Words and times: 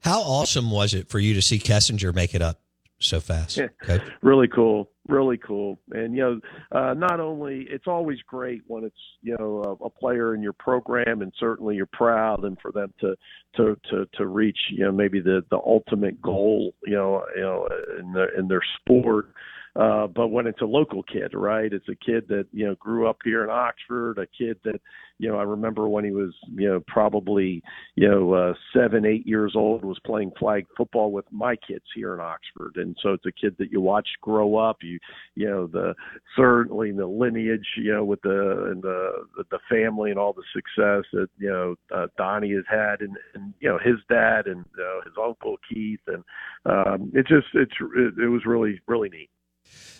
How 0.00 0.20
awesome 0.20 0.70
was 0.70 0.94
it 0.94 1.08
for 1.08 1.18
you 1.18 1.34
to 1.34 1.42
see 1.42 1.58
Kessinger 1.58 2.14
make 2.14 2.34
it 2.34 2.42
up 2.42 2.60
so 2.98 3.20
fast? 3.20 3.58
Okay. 3.58 4.02
really 4.22 4.48
cool 4.48 4.90
really 5.08 5.38
cool 5.38 5.78
and 5.92 6.14
you 6.14 6.20
know 6.20 6.40
uh 6.78 6.94
not 6.94 7.18
only 7.18 7.66
it's 7.70 7.86
always 7.86 8.18
great 8.26 8.62
when 8.66 8.84
it's 8.84 9.00
you 9.22 9.34
know 9.38 9.78
a, 9.80 9.84
a 9.86 9.90
player 9.90 10.34
in 10.34 10.42
your 10.42 10.52
program 10.52 11.22
and 11.22 11.32
certainly 11.40 11.74
you're 11.74 11.86
proud 11.86 12.44
and 12.44 12.58
for 12.60 12.70
them 12.72 12.92
to 13.00 13.16
to 13.56 13.74
to 13.90 14.06
to 14.14 14.26
reach 14.26 14.58
you 14.70 14.84
know 14.84 14.92
maybe 14.92 15.18
the 15.18 15.42
the 15.50 15.56
ultimate 15.56 16.20
goal 16.20 16.74
you 16.84 16.94
know 16.94 17.24
you 17.34 17.40
know 17.40 17.66
in 17.98 18.12
their 18.12 18.38
in 18.38 18.48
their 18.48 18.62
sport 18.80 19.30
uh, 19.78 20.08
but 20.08 20.28
when 20.28 20.48
it's 20.48 20.60
a 20.60 20.66
local 20.66 21.04
kid, 21.04 21.32
right? 21.34 21.72
It's 21.72 21.88
a 21.88 21.94
kid 21.94 22.26
that 22.28 22.46
you 22.52 22.66
know 22.66 22.74
grew 22.74 23.08
up 23.08 23.18
here 23.22 23.44
in 23.44 23.50
Oxford, 23.50 24.18
a 24.18 24.26
kid 24.26 24.58
that 24.64 24.80
you 25.18 25.30
know 25.30 25.38
I 25.38 25.44
remember 25.44 25.88
when 25.88 26.04
he 26.04 26.10
was 26.10 26.34
you 26.52 26.68
know 26.68 26.82
probably 26.88 27.62
you 27.94 28.08
know 28.08 28.32
uh, 28.32 28.54
seven, 28.76 29.06
eight 29.06 29.24
years 29.24 29.52
old, 29.54 29.84
was 29.84 30.00
playing 30.04 30.32
flag 30.36 30.66
football 30.76 31.12
with 31.12 31.26
my 31.30 31.54
kids 31.54 31.84
here 31.94 32.12
in 32.12 32.18
Oxford, 32.20 32.72
and 32.74 32.96
so 33.00 33.12
it's 33.12 33.26
a 33.26 33.32
kid 33.32 33.54
that 33.58 33.70
you 33.70 33.80
watch 33.80 34.08
grow 34.20 34.56
up. 34.56 34.78
You 34.82 34.98
you 35.36 35.46
know 35.46 35.68
the 35.68 35.94
certainly 36.36 36.90
the 36.90 37.06
lineage, 37.06 37.66
you 37.76 37.92
know, 37.92 38.04
with 38.04 38.20
the 38.22 38.70
and 38.72 38.82
the 38.82 39.26
the 39.50 39.60
family 39.70 40.10
and 40.10 40.18
all 40.18 40.32
the 40.32 40.42
success 40.52 41.04
that 41.12 41.28
you 41.38 41.50
know 41.50 41.76
uh, 41.94 42.08
Donnie 42.16 42.54
has 42.54 42.64
had, 42.68 43.00
and, 43.00 43.16
and 43.34 43.54
you 43.60 43.68
know 43.68 43.78
his 43.78 43.96
dad 44.08 44.48
and 44.48 44.64
uh, 44.74 45.04
his 45.04 45.14
uncle 45.22 45.56
Keith, 45.72 46.00
and 46.08 46.24
um, 46.66 47.12
it 47.14 47.28
just 47.28 47.46
it's 47.54 47.74
it, 47.96 48.14
it 48.24 48.28
was 48.28 48.44
really 48.44 48.80
really 48.88 49.08
neat. 49.08 49.30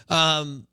Um, 0.09 0.67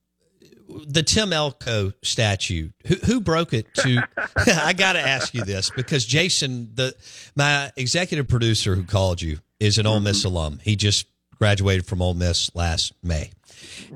the 0.88 1.04
Tim 1.04 1.32
Elko 1.34 1.94
statue. 2.04 2.70
Who, 2.88 2.96
who 2.96 3.22
broke 3.22 3.54
it 3.54 3.74
to? 3.76 4.04
I 4.36 4.74
got 4.74 4.94
to 4.94 5.00
ask 5.00 5.34
you 5.34 5.44
this 5.44 5.70
because 5.70 6.06
Jason, 6.06 6.72
the 6.74 6.96
my 7.36 7.72
executive 7.78 8.28
producer 8.28 8.76
who 8.76 8.84
called 8.84 9.22
you, 9.22 9.40
is 9.60 9.78
an 9.78 9.86
Ole 9.86 10.00
Miss 10.00 10.24
alum. 10.26 10.60
He 10.64 10.76
just 10.76 11.08
graduated 11.38 11.86
from 11.86 12.02
Ole 12.02 12.14
Miss 12.14 12.54
last 12.56 12.94
May, 13.04 13.32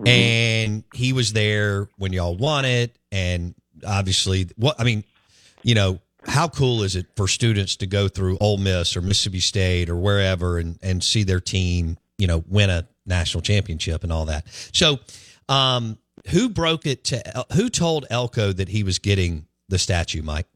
and 0.06 0.84
he 0.94 1.14
was 1.14 1.34
there 1.34 1.90
when 1.98 2.14
y'all 2.14 2.36
won 2.38 2.66
it. 2.66 2.98
And 3.12 3.56
obviously, 3.86 4.50
what 4.56 4.80
I 4.80 4.84
mean, 4.84 5.04
you 5.64 5.76
know, 5.76 6.00
how 6.26 6.48
cool 6.48 6.84
is 6.84 6.96
it 6.96 7.08
for 7.16 7.28
students 7.28 7.78
to 7.78 7.88
go 7.88 8.08
through 8.08 8.38
Ole 8.40 8.58
Miss 8.58 8.96
or 8.96 9.02
Mississippi 9.02 9.40
State 9.40 9.90
or 9.90 9.96
wherever 9.96 10.58
and 10.58 10.78
and 10.82 11.04
see 11.04 11.24
their 11.24 11.40
team, 11.40 11.98
you 12.18 12.28
know, 12.28 12.44
win 12.48 12.70
a 12.70 12.88
national 13.06 13.42
championship 13.42 14.04
and 14.04 14.14
all 14.14 14.26
that. 14.26 14.46
So, 14.72 15.00
um, 15.50 15.98
who 16.30 16.50
broke 16.50 16.86
it 16.86 17.04
to? 17.06 17.46
Who 17.54 17.70
told 17.70 18.06
Elko 18.10 18.54
that 18.54 18.70
he 18.70 18.84
was 18.84 19.00
getting 19.00 19.48
the 19.68 19.78
statue, 19.78 20.22
Mike? 20.22 20.48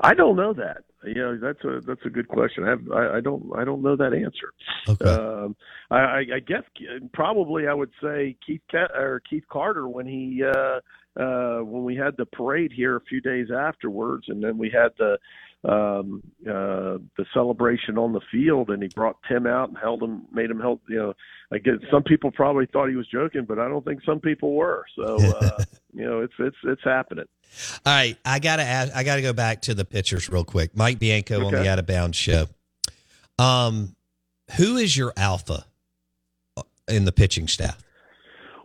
I 0.00 0.14
don't 0.14 0.36
know 0.36 0.52
that. 0.54 0.84
You 1.04 1.14
know, 1.14 1.38
that's 1.38 1.62
a 1.64 1.80
that's 1.86 2.04
a 2.04 2.10
good 2.10 2.26
question. 2.26 2.64
I, 2.64 2.70
have, 2.70 2.90
I, 2.92 3.16
I 3.16 3.20
don't 3.20 3.50
I 3.56 3.64
don't 3.64 3.82
know 3.82 3.96
that 3.96 4.12
answer. 4.12 4.52
Okay. 4.88 5.08
Um, 5.08 5.54
I, 5.90 6.24
I, 6.34 6.40
guess 6.44 6.64
probably 7.12 7.68
I 7.68 7.74
would 7.74 7.92
say 8.02 8.36
Keith 8.44 8.62
or 8.74 9.22
Keith 9.28 9.44
Carter 9.50 9.88
when 9.88 10.06
he 10.06 10.42
uh, 10.42 10.80
uh, 11.20 11.60
when 11.60 11.84
we 11.84 11.94
had 11.94 12.16
the 12.16 12.26
parade 12.26 12.72
here 12.74 12.96
a 12.96 13.00
few 13.02 13.20
days 13.20 13.48
afterwards, 13.56 14.24
and 14.28 14.42
then 14.42 14.58
we 14.58 14.68
had 14.68 14.88
the 14.98 15.16
um, 15.68 16.22
uh, 16.46 16.98
the 17.16 17.26
celebration 17.34 17.98
on 17.98 18.12
the 18.12 18.20
field, 18.30 18.70
and 18.70 18.82
he 18.82 18.88
brought 18.88 19.16
Tim 19.28 19.46
out 19.46 19.68
and 19.68 19.78
held 19.78 20.02
him, 20.02 20.22
made 20.32 20.50
him 20.50 20.60
help. 20.60 20.80
You 20.88 20.96
know, 20.96 21.14
I 21.52 21.58
guess 21.58 21.74
some 21.90 22.02
people 22.04 22.30
probably 22.30 22.66
thought 22.66 22.88
he 22.88 22.96
was 22.96 23.08
joking, 23.08 23.44
but 23.44 23.58
I 23.58 23.68
don't 23.68 23.84
think 23.84 24.02
some 24.04 24.20
people 24.20 24.54
were. 24.54 24.84
So 24.96 25.16
uh, 25.16 25.64
you 25.92 26.04
know, 26.04 26.20
it's 26.20 26.34
it's 26.38 26.56
it's 26.64 26.82
happening. 26.84 27.24
All 27.84 27.92
right, 27.92 28.16
I 28.24 28.38
gotta 28.38 28.62
ask, 28.62 28.94
I 28.94 29.02
gotta 29.02 29.22
go 29.22 29.32
back 29.32 29.62
to 29.62 29.74
the 29.74 29.84
pitchers 29.84 30.28
real 30.28 30.44
quick. 30.44 30.76
Mike 30.76 30.98
Bianco 30.98 31.46
on 31.46 31.52
the 31.52 31.68
Out 31.68 31.78
of 31.78 31.86
Bounds 31.86 32.16
show. 32.16 32.46
Um, 33.38 33.96
who 34.56 34.76
is 34.76 34.96
your 34.96 35.12
alpha 35.16 35.66
in 36.88 37.04
the 37.04 37.12
pitching 37.12 37.48
staff? 37.48 37.82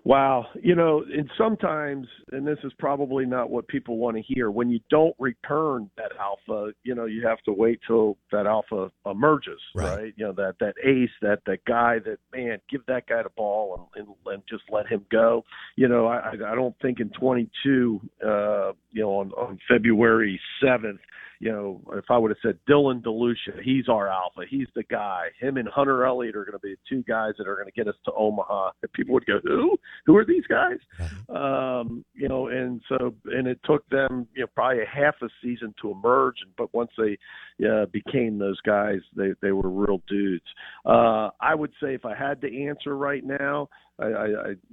Wow, 0.04 0.48
you 0.60 0.74
know, 0.74 1.04
and 1.16 1.30
sometimes, 1.38 2.08
and 2.32 2.46
this 2.46 2.58
is 2.64 2.72
probably 2.80 3.24
not 3.26 3.52
what 3.52 3.68
people 3.68 3.98
want 3.98 4.18
to 4.18 4.24
hear. 4.24 4.50
When 4.50 4.72
you 4.72 4.80
don't 4.90 5.16
return 5.20 5.92
that 5.96 6.12
alpha, 6.20 6.72
you 6.84 6.96
know, 6.96 7.06
you 7.06 7.26
have 7.28 7.38
to 7.46 7.54
wait 7.54 7.80
till 7.86 8.18
that 8.32 8.48
alpha 8.48 8.92
emerges, 9.06 9.60
Right. 9.76 9.96
right? 9.96 10.14
You 10.18 10.26
know, 10.26 10.32
that 10.34 10.56
that 10.60 10.74
ace, 10.84 11.12
that 11.22 11.42
that 11.46 11.64
guy, 11.66 12.00
that 12.00 12.18
man, 12.34 12.60
give 12.70 12.84
that 12.88 13.08
guy 13.08 13.22
the 13.22 13.30
ball 13.30 13.90
and 13.96 14.08
and, 14.08 14.16
and 14.34 14.44
just 14.50 14.64
let 14.72 14.88
him 14.88 15.06
go. 15.12 15.44
You 15.76 15.88
know, 15.88 16.08
I 16.08 16.32
I 16.32 16.56
don't 16.56 16.76
think 16.82 17.00
in 17.00 17.10
22, 17.10 18.02
uh, 18.26 18.72
you 18.92 19.02
know, 19.04 19.12
on 19.12 19.32
on 19.34 19.60
February 19.70 20.40
7th, 20.64 20.98
you 21.41 21.52
know, 21.52 21.81
if 21.94 22.06
I 22.12 22.19
would 22.19 22.29
have 22.29 22.38
said 22.44 22.59
Dylan 22.69 23.02
DeLucia, 23.02 23.63
he's 23.63 23.90
our 23.90 24.07
alpha. 24.07 24.41
He's 24.47 24.68
the 24.75 24.84
guy. 24.84 25.29
Him 25.40 25.57
and 25.57 25.68
Hunter 25.68 26.06
Elliott 26.06 26.35
are 26.35 26.46
going 26.46 26.53
to 26.53 26.59
be 26.59 26.75
the 26.75 26.79
two 26.88 27.03
guys 27.07 27.34
that 27.40 27.47
are 27.47 27.56
going 27.56 27.66
to 27.66 27.72
get 27.72 27.88
us 27.88 27.96
to 28.06 28.12
Omaha. 28.16 28.69
And 28.84 28.94
people 28.94 29.16
would 29.16 29.25
go, 29.25 29.40
who? 29.44 29.75
Who 30.06 30.16
are 30.18 30.24
these 30.24 30.46
guys? 30.47 30.78
Um, 31.29 32.06
you 32.13 32.29
know, 32.29 32.50
and 32.50 32.79
so, 32.88 33.16
and 33.25 33.47
it 33.47 33.59
took 33.66 33.90
them, 33.90 34.28
you 34.35 34.41
know, 34.41 34.47
probably 34.53 34.84
a 34.84 34.85
half 34.85 35.16
a 35.24 35.29
season 35.41 35.74
to 35.81 35.90
emerge. 35.90 36.35
But 36.59 36.72
once 36.75 36.91
they 36.96 37.18
uh, 37.68 37.88
became 37.88 38.38
those 38.38 38.62
guys, 38.62 39.00
they, 39.18 39.34
they 39.41 39.52
were 39.52 39.68
real 39.68 40.00
dudes. 40.08 40.46
Uh, 40.85 41.29
I 41.41 41.56
would 41.56 41.72
say 41.82 41.96
if 41.96 42.05
I 42.05 42.16
had 42.16 42.40
to 42.41 42.66
answer 42.67 42.96
right 42.96 43.23
now, 43.23 43.67
I, 43.97 44.05
I, 44.05 44.26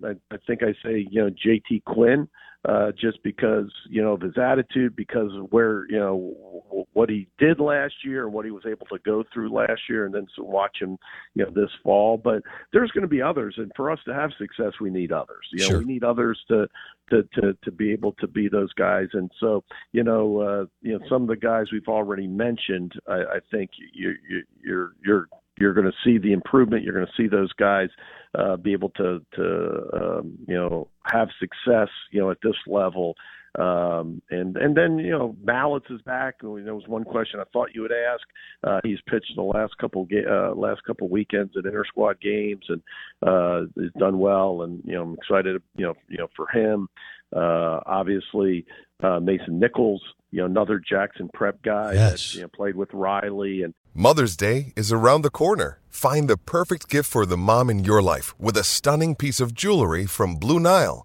I, 0.05 0.11
I 0.31 0.37
think 0.47 0.63
I 0.63 0.73
say, 0.85 1.07
you 1.11 1.23
know, 1.23 1.31
JT 1.31 1.85
Quinn 1.85 2.29
uh, 2.65 2.91
just 3.01 3.23
because 3.23 3.71
you 3.89 4.03
know 4.03 4.15
of 4.15 4.21
his 4.21 4.37
attitude, 4.37 4.97
because 4.97 5.31
of 5.35 5.51
where 5.53 5.87
you 5.89 5.99
know 5.99 6.35
w- 6.67 6.85
what 6.93 7.09
he 7.09 7.29
did 7.39 7.61
last 7.61 7.95
year 8.05 8.25
and 8.25 8.33
what 8.33 8.45
he 8.45 8.51
was 8.51 8.65
able 8.67 8.87
to 8.87 8.99
go 9.05 9.23
through 9.33 9.53
last 9.53 9.81
year, 9.89 10.07
and 10.07 10.15
then 10.15 10.27
to 10.37 10.43
watch 10.43 10.79
him 10.81 10.99
you 11.35 11.45
know 11.45 11.51
this 11.55 11.71
fall. 11.85 12.17
But 12.17 12.43
there's 12.73 12.91
going 12.91 13.03
to 13.03 13.09
be 13.09 13.23
others, 13.23 13.55
and 13.59 13.71
for 13.77 13.91
us 13.91 14.01
to 14.07 14.15
have 14.15 14.31
success, 14.39 14.73
we 14.81 14.91
need 14.91 15.13
others. 15.13 15.47
You 15.53 15.61
know, 15.61 15.69
Sure. 15.69 15.79
we 15.79 15.85
need 15.85 16.03
others 16.05 16.39
to 16.49 16.67
to 17.11 17.23
to 17.35 17.57
to 17.63 17.71
be 17.71 17.93
able 17.93 18.13
to 18.15 18.27
be 18.27 18.49
those 18.49 18.73
guys. 18.73 19.07
And 19.13 19.31
so 19.39 19.63
you 19.93 20.03
know, 20.03 20.41
uh, 20.41 20.65
you 20.83 20.99
know, 20.99 21.05
some 21.09 21.23
of 21.23 21.29
the 21.29 21.37
guys 21.37 21.67
we've 21.73 21.89
already 21.89 22.27
mentioned, 22.27 22.93
I, 23.07 23.15
I 23.15 23.39
think 23.53 23.71
you, 23.95 24.15
you 24.29 24.43
you're 24.65 24.93
you're 25.05 25.29
you're 25.61 25.75
going 25.75 25.91
to 25.91 25.97
see 26.05 26.19
the 26.19 26.33
improvement. 26.33 26.83
You're 26.85 26.95
going 26.95 27.07
to 27.07 27.23
see 27.23 27.29
those 27.29 27.53
guys 27.55 27.89
uh, 28.35 28.57
be 28.57 28.73
able 28.73 28.91
to 28.91 29.25
to 29.35 29.91
um, 29.95 30.39
you 30.47 30.55
know 30.55 30.89
have 31.05 31.29
success 31.39 31.89
you 32.11 32.21
know 32.21 32.31
at 32.31 32.39
this 32.43 32.57
level 32.67 33.15
Um, 33.59 34.21
and 34.31 34.57
and 34.57 34.77
then 34.77 34.99
you 34.99 35.11
know 35.11 35.37
Mallitz 35.45 35.91
is 35.91 36.03
back. 36.03 36.37
There 36.41 36.51
was 36.75 36.87
one 36.87 37.05
question 37.05 37.41
I 37.41 37.45
thought 37.53 37.75
you 37.75 37.83
would 37.83 37.93
ask. 37.93 38.23
Uh, 38.63 38.81
he's 38.85 38.99
pitched 39.09 39.33
the 39.37 39.43
last 39.43 39.77
couple 39.79 40.05
ga- 40.05 40.27
uh, 40.31 40.55
last 40.55 40.83
couple 40.85 41.09
weekends 41.09 41.53
at 41.57 41.65
inter 41.65 41.85
squad 41.87 42.21
games 42.21 42.65
and 42.69 42.83
uh, 43.27 43.63
has 43.81 43.91
done 43.99 44.19
well. 44.19 44.63
And 44.63 44.83
you 44.85 44.95
know 44.95 45.03
I'm 45.03 45.15
excited 45.15 45.61
you 45.77 45.87
know 45.87 45.95
you 46.09 46.19
know 46.19 46.29
for 46.37 46.47
him. 46.49 46.89
Uh, 47.35 47.81
obviously 47.87 48.65
uh, 49.03 49.21
Mason 49.21 49.59
Nichols, 49.59 50.03
you 50.31 50.41
know 50.41 50.47
another 50.47 50.79
Jackson 50.79 51.29
Prep 51.35 51.63
guy 51.63 51.93
Yes. 51.95 52.33
that 52.33 52.37
you 52.37 52.43
know, 52.43 52.49
played 52.49 52.75
with 52.75 52.91
Riley 52.93 53.63
and 53.63 53.75
Mother's 53.95 54.37
Day 54.37 54.73
is 54.77 54.93
around 54.93 55.23
the 55.23 55.31
corner. 55.31 55.81
Find 55.89 56.29
the 56.29 56.37
perfect 56.37 56.89
gift 56.89 57.11
for 57.11 57.27
the 57.27 57.37
mom 57.37 57.69
in 57.71 57.83
your 57.85 58.01
life 58.01 58.39
with 58.39 58.57
a 58.57 58.65
stunning 58.65 59.15
piece 59.17 59.41
of 59.41 59.53
jewelry 59.55 60.07
from 60.07 60.37
Blue 60.37 60.61
Nile. 60.61 61.05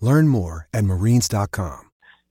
Learn 0.00 0.28
more 0.28 0.66
at 0.72 0.84
marines.com. 0.84 1.90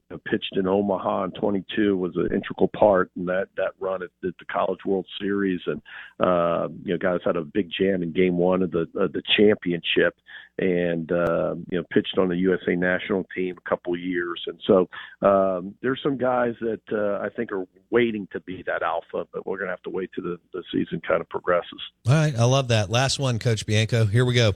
you 0.10 0.18
pitched 0.18 0.58
in 0.58 0.68
Omaha 0.68 1.26
in 1.26 1.32
22 1.32 1.96
was 1.96 2.16
an 2.16 2.30
integral 2.34 2.70
part 2.76 3.12
in 3.16 3.26
that 3.26 3.48
that 3.58 3.74
run 3.80 4.02
at, 4.02 4.10
at 4.28 4.34
the 4.40 4.46
College 4.52 4.80
World 4.86 5.06
Series, 5.22 5.62
and 5.68 5.82
uh, 6.20 6.68
you 6.84 6.94
know, 6.94 6.98
guys 6.98 7.20
had 7.24 7.36
a 7.36 7.44
big 7.44 7.70
jam 7.70 8.02
in 8.02 8.12
Game 8.12 8.38
One 8.38 8.64
of 8.64 8.72
the 8.72 8.88
of 8.96 9.14
the 9.14 9.22
championship, 9.38 10.16
and 10.58 11.12
uh, 11.12 11.56
you 11.70 11.78
know, 11.78 11.84
pitched 11.92 12.18
on 12.18 12.30
the 12.30 12.38
USA 12.38 12.76
national 12.76 13.26
team 13.36 13.56
a 13.64 13.70
couple 13.70 13.96
years, 13.96 14.44
and 14.48 14.60
so 14.66 14.90
um, 15.22 15.76
there's 15.84 16.00
some 16.02 16.18
guys 16.18 16.56
that 16.62 16.82
uh, 16.92 17.24
I 17.24 17.30
think 17.30 17.52
are 17.52 17.66
waiting 17.92 18.28
to 18.32 18.40
be 18.40 18.64
that 18.66 18.82
alpha, 18.82 19.28
but 19.32 19.46
we're 19.46 19.60
gonna 19.60 19.70
have 19.70 19.84
to 19.84 19.92
wait 19.92 20.10
till 20.16 20.24
the, 20.24 20.40
the 20.54 20.64
season 20.72 21.02
kind 21.08 21.22
of 21.22 21.30
progresses. 21.30 21.82
All 22.08 22.14
right, 22.16 22.36
I 22.36 22.46
love 22.46 22.70
that. 22.70 22.90
Last 22.90 23.20
one, 23.20 23.38
Coach 23.38 23.68
Bianco. 23.68 24.06
Here 24.06 24.26
we 24.26 24.34
go. 24.34 24.54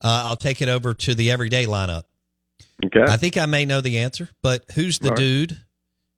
Uh, 0.00 0.26
I'll 0.26 0.36
take 0.36 0.60
it 0.60 0.68
over 0.68 0.94
to 0.94 1.14
the 1.14 1.30
everyday 1.30 1.66
lineup. 1.66 2.02
Okay. 2.84 3.02
I 3.02 3.16
think 3.16 3.36
I 3.36 3.46
may 3.46 3.64
know 3.64 3.80
the 3.80 3.98
answer, 3.98 4.28
but 4.42 4.64
who's 4.74 4.98
the 4.98 5.10
right. 5.10 5.18
dude 5.18 5.58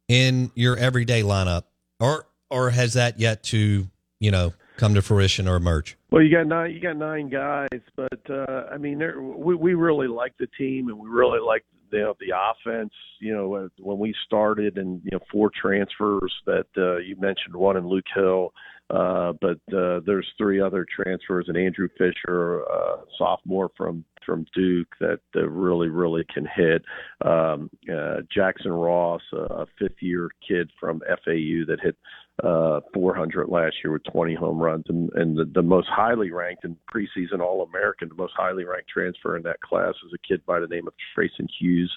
in 0.09 0.51
your 0.55 0.77
everyday 0.77 1.23
lineup, 1.23 1.65
or 1.99 2.27
or 2.51 2.71
has 2.71 2.95
that 2.95 3.19
yet 3.19 3.43
to 3.45 3.89
you 4.19 4.31
know 4.31 4.53
come 4.77 4.95
to 4.95 5.03
fruition 5.03 5.49
or 5.49 5.57
emerge? 5.57 5.97
Well, 6.11 6.23
you 6.23 6.37
got 6.37 6.47
nine. 6.47 6.73
You 6.73 6.81
got 6.81 6.97
nine 6.97 7.31
guys, 7.31 7.81
but 7.97 8.21
uh, 8.29 8.65
I 8.73 8.77
mean, 8.77 9.01
we 9.39 9.55
we 9.55 9.75
really 9.75 10.09
like 10.09 10.35
the 10.39 10.49
team, 10.59 10.89
and 10.89 10.99
we 10.99 11.09
really 11.09 11.41
like 11.41 11.65
the 11.91 12.13
the 12.21 12.35
offense. 12.37 12.93
You 13.21 13.35
know, 13.35 13.69
when 13.79 13.99
we 13.99 14.15
started, 14.27 14.77
and 14.77 15.01
you 15.05 15.11
know, 15.13 15.21
four 15.33 15.51
transfers 15.61 16.35
that 16.47 16.67
uh, 16.77 16.99
you 16.99 17.17
mentioned, 17.17 17.55
one 17.55 17.77
in 17.77 17.87
Luke 17.89 18.05
Hill, 18.15 18.53
uh, 18.91 19.33
but 19.41 19.59
uh, 19.75 20.01
there's 20.05 20.27
three 20.37 20.61
other 20.61 20.85
transfers, 20.95 21.47
and 21.49 21.57
Andrew 21.57 21.89
Fisher, 21.97 22.63
uh, 22.71 22.97
sophomore 23.17 23.71
from 23.77 24.05
from 24.25 24.47
Duke, 24.55 24.95
that 25.01 25.21
uh, 25.37 25.49
really 25.49 25.89
really 25.89 26.25
can 26.33 26.47
hit. 26.47 26.83
Um, 27.25 27.71
uh, 27.93 28.23
Jackson 28.35 28.73
Ross, 28.73 29.23
a 29.33 29.67
fifth 29.79 30.01
year 30.01 30.31
kid 30.47 30.71
from 30.79 31.01
FAU 31.01 31.67
that 31.67 31.79
hit 31.83 31.97
uh, 32.45 32.81
400 32.95 33.49
last 33.49 33.77
year 33.85 33.93
with 33.93 34.05
20 34.05 34.35
home 34.35 34.59
runs, 34.59 34.85
and, 34.89 35.11
and 35.15 35.37
the, 35.37 35.45
the 35.45 35.63
most 35.63 35.89
highly 35.89 36.31
ranked 36.31 36.65
and 36.65 36.77
preseason 36.93 37.41
All 37.41 37.63
American, 37.63 38.09
the 38.09 38.15
most 38.15 38.33
highly 38.37 38.65
ranked 38.65 38.89
transfer 38.89 39.37
in 39.37 39.43
that 39.43 39.61
class 39.61 39.95
is 40.07 40.13
a 40.15 40.27
kid 40.27 40.45
by 40.47 40.59
the 40.59 40.67
name 40.67 40.87
of 40.87 40.95
Trayson 41.15 41.49
Hughes 41.59 41.95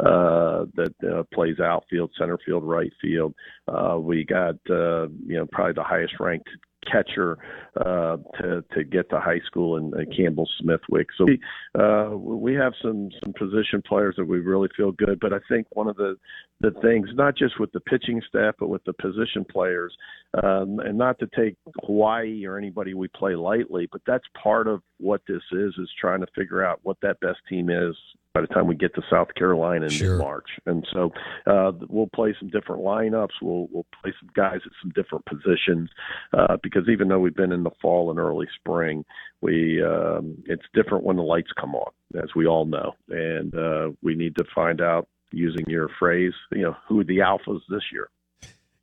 uh, 0.00 0.64
that 0.76 0.94
uh, 1.06 1.24
plays 1.34 1.60
outfield, 1.60 2.10
center 2.18 2.38
field, 2.44 2.64
right 2.64 2.92
field. 3.00 3.34
Uh, 3.68 3.98
we 4.00 4.24
got 4.24 4.54
uh, 4.70 5.08
you 5.26 5.36
know 5.36 5.46
probably 5.52 5.74
the 5.74 5.82
highest 5.82 6.14
ranked 6.18 6.48
catcher 6.90 7.38
uh, 7.76 8.16
to 8.38 8.64
to 8.74 8.84
get 8.84 9.08
to 9.10 9.20
high 9.20 9.40
school 9.46 9.76
in 9.76 9.92
uh, 9.94 10.04
Campbell 10.14 10.48
Smithwick. 10.60 11.08
So 11.16 11.24
we 11.24 11.40
uh, 11.78 12.10
we 12.16 12.54
have 12.54 12.72
some 12.82 13.10
some 13.22 13.32
position 13.32 13.82
players 13.86 14.14
that 14.18 14.24
we 14.24 14.40
really 14.40 14.68
feel 14.76 14.92
good. 14.92 15.18
But 15.20 15.32
I 15.32 15.38
think 15.48 15.66
one 15.70 15.88
of 15.88 15.96
the 15.96 16.16
the 16.60 16.70
things, 16.82 17.08
not 17.14 17.36
just 17.36 17.58
with 17.58 17.72
the 17.72 17.80
pitching 17.80 18.22
staff, 18.28 18.54
but 18.58 18.68
with 18.68 18.84
the 18.84 18.92
position 18.92 19.44
players, 19.44 19.94
um, 20.42 20.78
and 20.80 20.96
not 20.96 21.18
to 21.18 21.28
take 21.36 21.56
Hawaii 21.84 22.44
or 22.46 22.56
anybody 22.56 22.94
we 22.94 23.08
play 23.08 23.34
lightly, 23.34 23.88
but 23.90 24.00
that's 24.06 24.24
part 24.40 24.68
of 24.68 24.80
what 25.02 25.22
this 25.26 25.42
is 25.52 25.74
is 25.78 25.90
trying 26.00 26.20
to 26.20 26.26
figure 26.34 26.64
out 26.64 26.80
what 26.82 26.96
that 27.02 27.20
best 27.20 27.38
team 27.48 27.68
is 27.68 27.94
by 28.34 28.40
the 28.40 28.46
time 28.46 28.66
we 28.66 28.74
get 28.74 28.94
to 28.94 29.02
South 29.10 29.28
Carolina 29.34 29.84
in 29.84 29.90
Sure. 29.90 30.16
March. 30.16 30.48
And 30.64 30.86
so 30.92 31.10
uh, 31.46 31.72
we'll 31.88 32.08
play 32.14 32.34
some 32.38 32.48
different 32.48 32.82
lineups. 32.82 33.32
We'll 33.42 33.68
we'll 33.70 33.86
play 34.02 34.12
some 34.20 34.30
guys 34.34 34.60
at 34.64 34.72
some 34.80 34.92
different 34.94 35.24
positions 35.26 35.90
uh, 36.32 36.56
because 36.62 36.88
even 36.88 37.08
though 37.08 37.18
we've 37.18 37.34
been 37.34 37.52
in 37.52 37.62
the 37.62 37.70
fall 37.80 38.10
and 38.10 38.18
early 38.18 38.46
spring, 38.58 39.04
we 39.40 39.82
um, 39.82 40.42
it's 40.46 40.64
different 40.72 41.04
when 41.04 41.16
the 41.16 41.22
lights 41.22 41.50
come 41.60 41.74
on, 41.74 41.92
as 42.22 42.30
we 42.34 42.46
all 42.46 42.64
know, 42.64 42.92
and 43.08 43.54
uh, 43.54 43.90
we 44.02 44.14
need 44.14 44.36
to 44.36 44.44
find 44.54 44.80
out 44.80 45.08
using 45.32 45.64
your 45.66 45.88
phrase, 45.98 46.34
you 46.52 46.62
know, 46.62 46.76
who 46.88 47.00
are 47.00 47.04
the 47.04 47.18
alphas 47.18 47.60
this 47.68 47.82
year. 47.92 48.08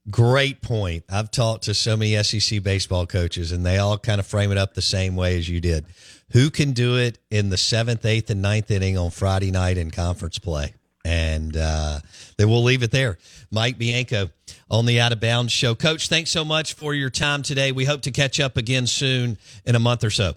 Great 0.10 0.62
point. 0.62 1.04
I've 1.10 1.30
talked 1.30 1.66
to 1.66 1.74
so 1.74 1.96
many 1.96 2.22
SEC 2.24 2.64
baseball 2.64 3.06
coaches, 3.06 3.52
and 3.52 3.66
they 3.66 3.78
all 3.78 3.98
kind 3.98 4.20
of 4.20 4.26
frame 4.26 4.52
it 4.52 4.58
up 4.58 4.74
the 4.74 4.82
same 4.82 5.16
way 5.16 5.38
as 5.38 5.48
you 5.48 5.60
did. 5.60 5.86
Who 6.32 6.50
can 6.50 6.72
do 6.74 6.98
it 6.98 7.18
in 7.30 7.50
the 7.50 7.58
seventh, 7.58 8.06
eighth, 8.06 8.30
and 8.30 8.42
ninth 8.42 8.72
inning 8.72 8.98
on 8.98 9.12
Friday 9.12 9.52
night 9.52 9.78
in 9.78 9.92
conference 9.92 10.40
play? 10.40 10.74
And 11.06 11.56
uh, 11.56 12.00
then 12.38 12.50
we'll 12.50 12.64
leave 12.64 12.84
it 12.84 12.92
there. 12.92 13.18
Mike 13.52 13.78
Bianco 13.78 14.30
on 14.70 14.86
the 14.86 15.00
Out 15.00 15.12
of 15.12 15.20
Bounds 15.20 15.52
Show. 15.52 15.76
Coach, 15.76 16.08
thanks 16.08 16.30
so 16.30 16.46
much 16.46 16.74
for 16.74 16.94
your 16.94 17.10
time 17.10 17.42
today. 17.42 17.72
We 17.72 17.86
hope 17.86 18.02
to 18.02 18.12
catch 18.12 18.40
up 18.40 18.58
again 18.58 18.86
soon 18.86 19.38
in 19.66 19.76
a 19.76 19.80
month 19.80 20.04
or 20.04 20.12
so. 20.12 20.36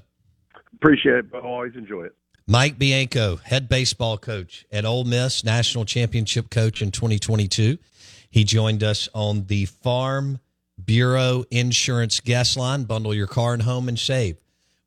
Appreciate 0.74 1.16
it, 1.16 1.34
always 1.34 1.74
enjoy 1.76 2.04
it. 2.04 2.14
Mike 2.46 2.78
Bianco, 2.78 3.36
head 3.36 3.68
baseball 3.68 4.18
coach 4.18 4.66
at 4.72 4.84
Ole 4.84 5.04
Miss, 5.04 5.44
national 5.44 5.84
championship 5.84 6.50
coach 6.50 6.82
in 6.82 6.90
2022. 6.90 7.78
He 8.30 8.44
joined 8.44 8.82
us 8.82 9.08
on 9.14 9.46
the 9.46 9.66
Farm 9.66 10.40
Bureau 10.82 11.44
Insurance 11.50 12.20
guest 12.20 12.56
line. 12.56 12.84
Bundle 12.84 13.14
your 13.14 13.26
car 13.26 13.52
and 13.52 13.62
home 13.62 13.88
and 13.88 13.98
save 13.98 14.38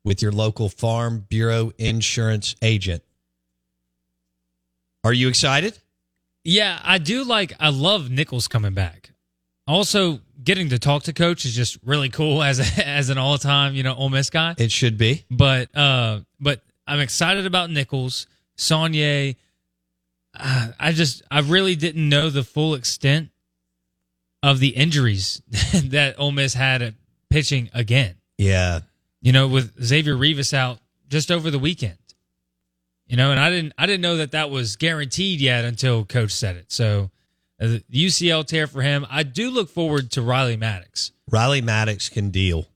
with 0.04 0.20
your 0.20 0.32
local 0.32 0.68
Farm 0.68 1.26
Bureau 1.28 1.72
Insurance 1.78 2.56
agent. 2.60 3.02
Are 5.02 5.12
you 5.12 5.28
excited? 5.28 5.78
Yeah, 6.44 6.80
I 6.84 6.98
do 6.98 7.24
like. 7.24 7.52
I 7.58 7.70
love 7.70 8.10
Nichols 8.10 8.48
coming 8.48 8.74
back. 8.74 9.10
Also, 9.66 10.20
getting 10.42 10.68
to 10.68 10.78
talk 10.78 11.04
to 11.04 11.12
Coach 11.12 11.44
is 11.44 11.54
just 11.54 11.78
really 11.84 12.08
cool 12.08 12.42
as 12.42 12.60
a, 12.60 12.86
as 12.86 13.10
an 13.10 13.18
all 13.18 13.38
time 13.38 13.74
you 13.74 13.82
know 13.82 13.94
Ole 13.94 14.10
Miss 14.10 14.30
guy. 14.30 14.54
It 14.58 14.70
should 14.70 14.98
be. 14.98 15.24
But 15.30 15.74
uh, 15.76 16.20
but 16.38 16.60
I'm 16.86 17.00
excited 17.00 17.46
about 17.46 17.70
Nichols, 17.70 18.26
Saunier. 18.56 19.36
Uh, 20.38 20.68
I 20.78 20.92
just 20.92 21.22
I 21.30 21.40
really 21.40 21.76
didn't 21.76 22.08
know 22.08 22.30
the 22.30 22.44
full 22.44 22.74
extent 22.74 23.30
of 24.42 24.60
the 24.60 24.68
injuries 24.68 25.42
that 25.84 26.16
Ole 26.18 26.32
Miss 26.32 26.54
had 26.54 26.82
at 26.82 26.94
pitching 27.30 27.70
again. 27.74 28.16
Yeah. 28.38 28.80
You 29.22 29.32
know, 29.32 29.48
with 29.48 29.82
Xavier 29.82 30.16
Rivas 30.16 30.54
out 30.54 30.78
just 31.08 31.30
over 31.30 31.50
the 31.50 31.58
weekend. 31.58 31.98
You 33.06 33.16
know, 33.16 33.30
and 33.30 33.40
I 33.40 33.50
didn't 33.50 33.72
I 33.78 33.86
didn't 33.86 34.02
know 34.02 34.16
that 34.18 34.32
that 34.32 34.50
was 34.50 34.76
guaranteed 34.76 35.40
yet 35.40 35.64
until 35.64 36.04
coach 36.04 36.32
said 36.32 36.56
it. 36.56 36.72
So 36.72 37.10
uh, 37.60 37.78
the 37.88 38.06
UCL 38.06 38.46
tear 38.46 38.66
for 38.66 38.82
him. 38.82 39.06
I 39.08 39.22
do 39.22 39.50
look 39.50 39.70
forward 39.70 40.10
to 40.12 40.22
Riley 40.22 40.56
Maddox. 40.56 41.12
Riley 41.30 41.60
Maddox 41.60 42.08
can 42.08 42.30
deal. 42.30 42.66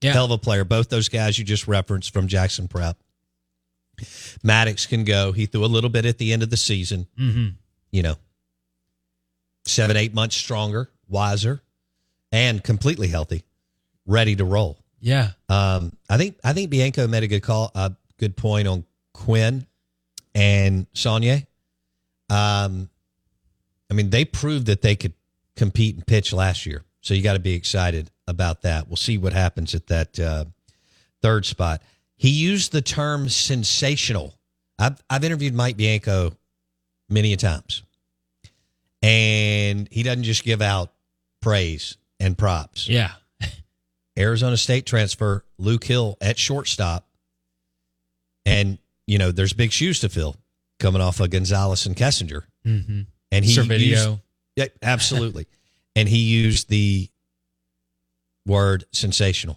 Yeah. 0.00 0.12
Hell 0.12 0.26
of 0.26 0.30
a 0.30 0.38
player. 0.38 0.64
Both 0.64 0.88
those 0.88 1.08
guys 1.08 1.38
you 1.38 1.44
just 1.44 1.66
referenced 1.68 2.12
from 2.12 2.26
Jackson 2.26 2.68
Prep. 2.68 2.96
Maddox 4.42 4.86
can 4.86 5.04
go. 5.04 5.32
He 5.32 5.46
threw 5.46 5.64
a 5.64 5.66
little 5.66 5.90
bit 5.90 6.06
at 6.06 6.18
the 6.18 6.32
end 6.32 6.42
of 6.42 6.50
the 6.50 6.56
season. 6.56 7.06
Mm-hmm. 7.18 7.48
You 7.90 8.02
know, 8.02 8.16
seven, 9.64 9.96
eight 9.96 10.14
months 10.14 10.36
stronger, 10.36 10.90
wiser, 11.08 11.62
and 12.32 12.62
completely 12.62 13.08
healthy, 13.08 13.44
ready 14.06 14.36
to 14.36 14.44
roll. 14.44 14.78
Yeah. 15.00 15.30
Um, 15.48 15.92
I 16.08 16.16
think 16.16 16.38
I 16.42 16.52
think 16.52 16.70
Bianco 16.70 17.06
made 17.06 17.22
a 17.22 17.28
good 17.28 17.42
call, 17.42 17.70
a 17.74 17.92
good 18.18 18.36
point 18.36 18.68
on 18.68 18.84
Quinn 19.12 19.66
and 20.34 20.90
Saunier. 20.92 21.46
Um, 22.28 22.90
I 23.90 23.94
mean, 23.94 24.10
they 24.10 24.24
proved 24.24 24.66
that 24.66 24.82
they 24.82 24.96
could 24.96 25.12
compete 25.54 25.94
and 25.94 26.06
pitch 26.06 26.32
last 26.32 26.66
year, 26.66 26.84
so 27.00 27.14
you 27.14 27.22
got 27.22 27.34
to 27.34 27.38
be 27.38 27.54
excited 27.54 28.10
about 28.26 28.62
that. 28.62 28.88
We'll 28.88 28.96
see 28.96 29.16
what 29.16 29.32
happens 29.32 29.74
at 29.74 29.86
that 29.86 30.18
uh, 30.18 30.46
third 31.22 31.46
spot. 31.46 31.82
He 32.16 32.30
used 32.30 32.72
the 32.72 32.82
term 32.82 33.28
sensational. 33.28 34.34
I've 34.78 35.02
I've 35.08 35.24
interviewed 35.24 35.54
Mike 35.54 35.76
Bianco 35.76 36.32
many 37.08 37.32
a 37.32 37.36
times, 37.36 37.82
and 39.02 39.88
he 39.90 40.02
doesn't 40.02 40.24
just 40.24 40.44
give 40.44 40.62
out 40.62 40.92
praise 41.40 41.96
and 42.18 42.36
props. 42.36 42.88
Yeah. 42.88 43.12
Arizona 44.18 44.56
State 44.56 44.86
transfer 44.86 45.44
Luke 45.58 45.84
Hill 45.84 46.16
at 46.20 46.38
shortstop. 46.38 47.06
And, 48.44 48.78
you 49.06 49.18
know, 49.18 49.32
there's 49.32 49.52
big 49.52 49.72
shoes 49.72 50.00
to 50.00 50.08
fill 50.08 50.36
coming 50.78 51.02
off 51.02 51.20
of 51.20 51.30
Gonzalez 51.30 51.86
and 51.86 51.96
Kessinger. 51.96 52.42
Mm-hmm. 52.66 53.02
And 53.32 53.44
he 53.44 53.56
Servideo. 53.56 53.80
used, 53.80 54.08
yeah, 54.56 54.66
absolutely. 54.82 55.46
and 55.96 56.08
he 56.08 56.18
used 56.18 56.68
the 56.68 57.08
word 58.46 58.84
sensational. 58.92 59.56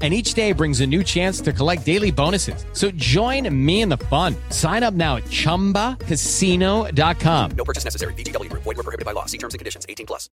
And 0.00 0.14
each 0.14 0.32
day 0.32 0.52
brings 0.52 0.80
a 0.80 0.86
new 0.86 1.04
chance 1.04 1.42
to 1.42 1.52
collect 1.52 1.84
daily 1.84 2.10
bonuses. 2.10 2.64
So 2.72 2.90
join 2.92 3.54
me 3.54 3.82
in 3.82 3.90
the 3.90 3.98
fun. 3.98 4.34
Sign 4.48 4.82
up 4.82 4.94
now 4.94 5.16
at 5.16 5.24
chumbacasino.com. 5.24 7.50
No 7.50 7.64
purchase 7.64 7.84
necessary. 7.84 8.14
VGW 8.14 8.48
Group. 8.48 8.62
Void 8.62 8.76
where 8.76 8.84
prohibited 8.84 9.04
by 9.04 9.12
law. 9.12 9.26
See 9.26 9.36
terms 9.36 9.52
and 9.52 9.58
conditions. 9.58 9.84
18 9.86 10.06
plus. 10.06 10.30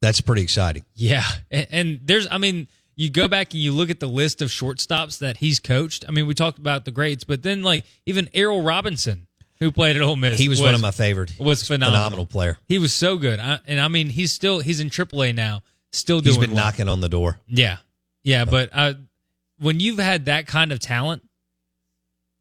That's 0.00 0.20
pretty 0.20 0.42
exciting. 0.42 0.84
Yeah. 0.94 1.24
And, 1.50 1.66
and 1.70 2.00
there's, 2.04 2.28
I 2.30 2.38
mean, 2.38 2.68
you 2.96 3.10
go 3.10 3.28
back 3.28 3.52
and 3.54 3.62
you 3.62 3.72
look 3.72 3.90
at 3.90 4.00
the 4.00 4.08
list 4.08 4.42
of 4.42 4.50
shortstops 4.50 5.18
that 5.18 5.38
he's 5.38 5.60
coached. 5.60 6.04
I 6.08 6.12
mean, 6.12 6.26
we 6.26 6.34
talked 6.34 6.58
about 6.58 6.84
the 6.84 6.90
greats, 6.90 7.24
but 7.24 7.42
then 7.42 7.62
like 7.62 7.84
even 8.06 8.28
Errol 8.34 8.62
Robinson, 8.62 9.26
who 9.60 9.72
played 9.72 9.96
at 9.96 10.02
Ole 10.02 10.16
Miss, 10.16 10.38
He 10.38 10.48
was, 10.48 10.60
one 10.60 10.74
of 10.74 10.80
my 10.80 10.90
favorite. 10.90 11.32
Was 11.38 11.66
phenomenal. 11.66 11.98
Phenomenal 11.98 12.26
player. 12.26 12.58
He 12.68 12.78
was 12.78 12.92
so 12.92 13.16
good. 13.16 13.38
I, 13.38 13.60
and 13.66 13.80
I 13.80 13.88
mean, 13.88 14.08
he's 14.08 14.32
still 14.32 14.58
he's 14.58 14.80
in 14.80 14.90
AAA 14.90 15.34
now, 15.34 15.62
still 15.92 16.20
doing. 16.20 16.34
He's 16.34 16.46
been 16.46 16.54
well. 16.54 16.64
knocking 16.64 16.88
on 16.88 17.00
the 17.00 17.08
door. 17.08 17.38
Yeah, 17.46 17.78
yeah, 18.24 18.44
but 18.44 18.70
uh, 18.72 18.94
when 19.58 19.80
you've 19.80 19.98
had 19.98 20.26
that 20.26 20.46
kind 20.46 20.72
of 20.72 20.80
talent, 20.80 21.22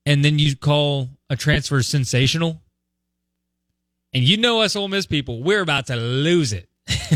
and 0.06 0.26
then 0.26 0.40
you 0.40 0.56
call 0.56 1.10
a 1.30 1.36
transfer 1.36 1.82
sensational, 1.84 2.62
and 4.14 4.24
you 4.24 4.38
know 4.38 4.62
us 4.62 4.76
Ole 4.76 4.88
Miss 4.88 5.06
people, 5.06 5.42
we're 5.42 5.62
about 5.62 5.88
to 5.88 5.96
lose 5.96 6.54
it. 6.54 6.68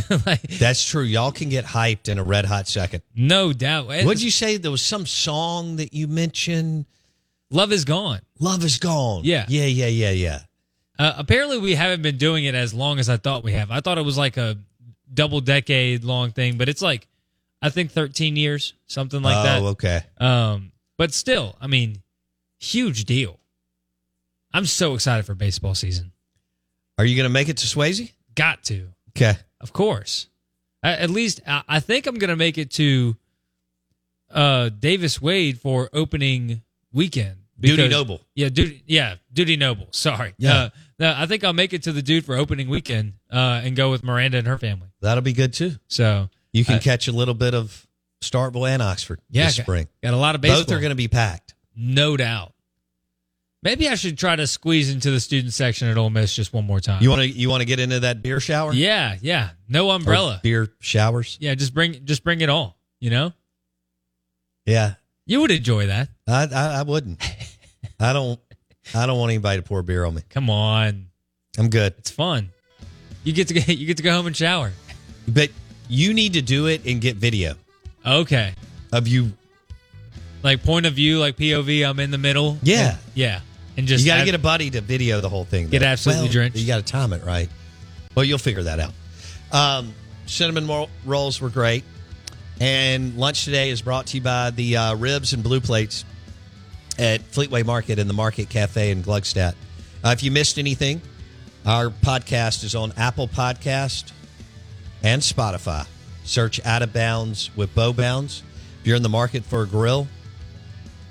like, 0.26 0.42
That's 0.44 0.84
true. 0.88 1.02
Y'all 1.02 1.32
can 1.32 1.50
get 1.50 1.66
hyped 1.66 2.08
in 2.08 2.18
a 2.18 2.24
red 2.24 2.46
hot 2.46 2.68
second. 2.68 3.02
no 3.16 3.54
doubt. 3.54 3.88
What'd 3.88 4.22
you 4.22 4.32
say? 4.32 4.58
There 4.58 4.72
was 4.72 4.82
some 4.82 5.06
song 5.06 5.78
that 5.78 5.94
you 5.94 6.08
mentioned. 6.08 6.86
Love 7.50 7.72
is 7.72 7.86
gone. 7.86 8.22
Love 8.40 8.64
is 8.64 8.78
gone. 8.78 9.22
Yeah. 9.24 9.46
Yeah, 9.48 9.66
yeah, 9.66 9.88
yeah, 9.88 10.12
yeah. 10.12 10.40
Uh, 10.98 11.14
apparently, 11.18 11.58
we 11.58 11.76
haven't 11.76 12.02
been 12.02 12.18
doing 12.18 12.46
it 12.46 12.56
as 12.56 12.74
long 12.74 13.00
as 13.00 13.10
I 13.10 13.18
thought 13.18 13.44
we 13.44 13.52
have. 13.54 13.70
I 13.72 13.82
thought 13.82 13.98
it 13.98 14.06
was 14.06 14.18
like 14.18 14.38
a 14.38 14.58
double 15.14 15.42
decade 15.42 16.04
long 16.04 16.32
thing, 16.32 16.58
but 16.58 16.70
it's 16.70 16.82
like 16.82 17.08
I 17.62 17.70
think 17.70 17.92
13 17.92 18.36
years, 18.36 18.74
something 18.86 19.22
like 19.22 19.36
oh, 19.38 19.44
that. 19.44 19.62
okay. 19.72 20.02
Um, 20.20 20.72
but 20.98 21.14
still, 21.14 21.56
I 21.60 21.68
mean, 21.68 22.02
huge 22.60 23.06
deal. 23.06 23.40
I'm 24.54 24.66
so 24.66 24.94
excited 24.94 25.26
for 25.26 25.36
baseball 25.36 25.76
season. 25.76 26.12
Are 26.98 27.06
you 27.06 27.16
going 27.16 27.28
to 27.28 27.34
make 27.34 27.50
it 27.50 27.58
to 27.58 27.66
Swayze? 27.68 28.12
Got 28.36 28.64
to, 28.66 28.90
Okay. 29.16 29.34
of 29.62 29.74
course. 29.74 30.28
A- 30.84 31.02
At 31.02 31.10
least 31.10 31.42
I 31.48 31.64
I 31.68 31.80
think 31.80 32.06
I'm 32.08 32.16
going 32.16 32.30
to 32.30 32.36
make 32.36 32.58
it 32.58 32.72
to 32.72 33.16
uh, 34.32 34.70
Davis 34.70 35.22
Wade 35.22 35.60
for 35.60 35.90
opening 35.94 36.62
weekend. 36.94 37.38
Dudy 37.60 37.88
Noble. 37.88 38.22
Yeah, 38.36 38.50
Dudy. 38.50 38.84
Yeah, 38.86 39.16
Dudy 39.32 39.56
Noble. 39.56 39.88
Sorry. 39.92 40.34
Yeah. 40.38 40.54
Uh, 40.56 40.70
no, 41.00 41.14
I 41.18 41.26
think 41.26 41.44
I'll 41.46 41.54
make 41.54 41.72
it 41.74 41.84
to 41.84 41.92
the 41.94 42.02
dude 42.02 42.26
for 42.26 42.36
opening 42.36 42.68
weekend 42.70 43.14
uh, 43.32 43.62
and 43.64 43.76
go 43.76 43.90
with 43.92 44.04
Miranda 44.04 44.38
and 44.38 44.48
her 44.48 44.58
family. 44.58 44.90
That'll 45.02 45.22
be 45.24 45.32
good 45.34 45.54
too. 45.54 45.74
So 45.88 46.30
You 46.56 46.66
can 46.66 46.80
catch 46.80 47.08
a 47.08 47.12
little 47.12 47.34
bit 47.34 47.54
of 47.54 47.86
Starkville 48.24 48.68
and 48.70 48.82
Oxford 48.82 49.20
yeah, 49.30 49.46
this 49.46 49.58
spring. 49.58 49.88
Got 50.02 50.14
a 50.14 50.18
lot 50.18 50.36
of 50.36 50.42
baseball. 50.42 50.62
Both 50.64 50.72
are 50.72 50.80
going 50.80 50.90
to 50.92 50.96
be 50.96 51.08
packed. 51.08 51.54
no 51.76 52.16
doubt. 52.18 52.54
Maybe 53.64 53.90
I 53.90 53.96
should 53.96 54.18
try 54.20 54.36
to 54.36 54.46
squeeze 54.46 54.92
into 54.94 55.10
the 55.10 55.20
student 55.20 55.52
section 55.52 55.88
at 55.88 55.98
Ole 55.98 56.12
Miss 56.12 56.36
just 56.36 56.54
one 56.54 56.66
more 56.66 56.80
time. 56.80 57.02
You 57.02 57.10
want 57.10 57.24
to 57.24 57.28
you 57.28 57.50
want 57.50 57.62
to 57.62 57.66
get 57.66 57.80
into 57.80 58.00
that 58.02 58.22
beer 58.22 58.40
shower? 58.40 58.72
Yeah, 58.74 59.18
yeah. 59.22 59.50
No 59.68 59.90
Or 59.90 59.96
umbrella. 59.96 60.40
beer 60.44 60.68
showers? 60.82 61.36
Yeah, 61.42 61.56
just 61.56 61.74
bring 61.74 62.06
just 62.06 62.24
bring 62.24 62.42
it 62.42 62.50
all. 62.50 62.78
You 63.00 63.10
know, 63.10 63.34
Yeah. 64.66 64.94
you 65.26 65.42
would 65.42 65.50
enjoy 65.52 65.88
that. 65.88 66.10
I 66.28 66.44
I, 66.46 66.66
I 66.80 66.82
wouldn't. 66.84 67.20
I 68.00 68.14
don't 68.14 68.40
I 68.94 69.06
don't 69.08 69.18
want 69.18 69.32
anybody 69.32 69.62
to 69.62 69.68
pour 69.68 69.82
beer 69.82 70.06
on 70.06 70.14
me. 70.14 70.22
Come 70.30 70.50
on, 70.52 71.08
I'm 71.58 71.70
good. 71.70 71.96
it's 71.98 72.12
fun. 72.12 72.52
You 73.24 73.34
get 73.34 73.48
to 73.48 73.56
get 73.56 73.68
you 73.80 73.88
get 73.88 73.98
to 73.98 74.04
go 74.04 74.12
home 74.12 74.28
and 74.28 74.36
shower. 74.38 74.74
But 75.28 75.50
you 75.88 76.14
need 76.14 76.34
to 76.34 76.42
do 76.42 76.68
it 76.68 76.86
and 76.86 77.00
get 77.02 77.16
video 77.18 77.56
Okay, 78.06 78.54
of 78.92 79.08
you. 79.08 79.32
like 80.44 80.64
point 80.64 80.86
of 80.86 80.94
view, 80.94 81.20
like 81.20 81.38
POV. 81.38 81.88
I'm 81.90 82.00
in 82.00 82.12
the 82.12 82.18
middle. 82.18 82.58
Yeah. 82.62 82.90
And- 82.92 82.98
yeah, 83.16 83.40
and 83.78 83.88
just 83.88 84.04
you 84.06 84.12
got 84.12 84.20
to 84.20 84.26
get 84.26 84.36
a 84.36 84.40
buddy 84.40 84.70
to 84.72 84.82
video 84.82 85.22
the 85.22 85.30
whole 85.30 85.46
thing. 85.46 85.70
Get 85.70 85.82
absolutely 85.84 86.26
Well, 86.26 86.32
drenched. 86.34 86.58
You 86.58 86.68
got 86.68 86.86
to 86.86 86.92
time 86.92 87.14
it 87.14 87.24
right. 87.24 87.50
Well, 88.14 88.26
you'll 88.26 88.38
figure 88.38 88.64
that 88.64 88.80
out. 88.80 88.94
Um, 89.52 89.94
cinnamon 90.26 90.68
ro- 90.68 90.90
rolls 91.06 91.40
were 91.42 91.50
great, 91.50 91.84
and 92.60 93.16
lunch 93.18 93.46
today 93.46 93.70
is 93.70 93.82
brought 93.82 94.08
to 94.08 94.18
you 94.18 94.24
by 94.24 94.52
the 94.52 94.78
uh, 94.78 94.96
ribs 94.96 95.34
and 95.34 95.44
blue 95.44 95.62
plates 95.62 96.06
at 97.00 97.22
Fleetway 97.32 97.66
Market 97.66 98.00
and 98.00 98.10
the 98.10 98.14
Market 98.14 98.50
Cafe 98.50 98.92
in 98.92 99.04
Gluckstadt. 99.04 99.54
Uh, 100.04 100.10
if 100.10 100.24
you 100.24 100.32
missed 100.32 100.58
anything, 100.58 101.02
our 101.66 101.90
podcast 101.90 102.64
is 102.64 102.76
on 102.76 102.94
Apple 102.98 103.28
Podcast 103.28 104.12
and 105.06 105.22
Spotify. 105.22 105.88
Search 106.26 106.60
Out 106.66 106.82
of 106.82 106.92
Bounds 106.92 107.56
with 107.56 107.74
Bo 107.76 107.94
Bounds. 107.94 108.44
If 108.82 108.88
you're 108.88 108.98
in 108.98 109.04
the 109.04 109.10
market 109.10 109.46
for 109.46 109.62
a 109.62 109.68
grill, 109.68 110.08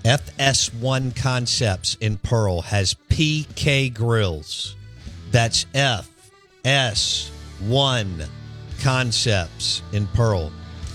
FS1 0.04 1.14
Concepts 1.16 1.96
in 2.00 2.18
Pearl 2.18 2.60
has 2.62 2.94
PK 3.08 3.94
Grills. 3.94 4.74
That's 5.30 5.64
FS1 6.64 8.28
Concepts 8.82 9.82
in 9.92 10.08
Pearl 10.08 10.52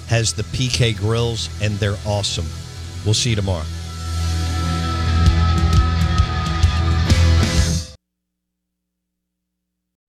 has 0.08 0.34
the 0.34 0.44
PK 0.44 0.98
Grills, 0.98 1.50
and 1.62 1.76
they're 1.76 1.98
awesome. 2.06 2.46
We'll 3.06 3.14
see 3.14 3.30
you 3.32 3.38
tomorrow. 3.38 3.66